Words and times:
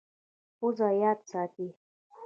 پزه 0.59 0.89
یاد 1.01 1.19
ساتي. 1.31 1.67